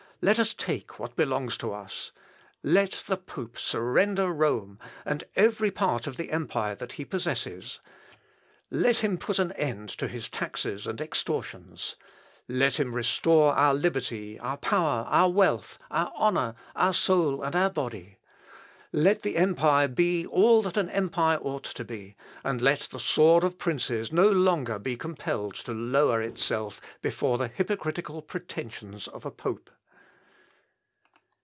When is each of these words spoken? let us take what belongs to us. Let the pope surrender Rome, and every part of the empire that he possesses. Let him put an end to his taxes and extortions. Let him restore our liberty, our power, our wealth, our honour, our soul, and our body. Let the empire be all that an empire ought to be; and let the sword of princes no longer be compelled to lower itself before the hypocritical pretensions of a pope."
let 0.23 0.37
us 0.37 0.53
take 0.53 0.99
what 0.99 1.15
belongs 1.15 1.57
to 1.57 1.73
us. 1.73 2.11
Let 2.61 3.03
the 3.07 3.17
pope 3.17 3.57
surrender 3.57 4.29
Rome, 4.31 4.77
and 5.03 5.23
every 5.35 5.71
part 5.71 6.05
of 6.05 6.15
the 6.15 6.29
empire 6.29 6.75
that 6.75 6.91
he 6.91 7.05
possesses. 7.05 7.79
Let 8.69 8.97
him 8.97 9.17
put 9.17 9.39
an 9.39 9.51
end 9.53 9.89
to 9.97 10.07
his 10.07 10.29
taxes 10.29 10.85
and 10.85 11.01
extortions. 11.01 11.95
Let 12.47 12.79
him 12.79 12.93
restore 12.95 13.53
our 13.53 13.73
liberty, 13.73 14.37
our 14.39 14.57
power, 14.57 15.05
our 15.05 15.27
wealth, 15.27 15.79
our 15.89 16.11
honour, 16.15 16.53
our 16.75 16.93
soul, 16.93 17.41
and 17.41 17.55
our 17.55 17.71
body. 17.71 18.19
Let 18.93 19.23
the 19.23 19.37
empire 19.37 19.87
be 19.87 20.27
all 20.27 20.61
that 20.61 20.77
an 20.77 20.91
empire 20.91 21.39
ought 21.41 21.63
to 21.63 21.83
be; 21.83 22.15
and 22.43 22.61
let 22.61 22.81
the 22.81 22.99
sword 22.99 23.43
of 23.43 23.57
princes 23.57 24.11
no 24.11 24.29
longer 24.31 24.77
be 24.77 24.95
compelled 24.97 25.55
to 25.55 25.71
lower 25.71 26.21
itself 26.21 26.79
before 27.01 27.39
the 27.39 27.47
hypocritical 27.47 28.21
pretensions 28.21 29.07
of 29.07 29.25
a 29.25 29.31
pope." 29.31 29.71